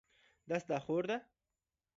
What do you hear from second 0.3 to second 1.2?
دا ستا خور ده؟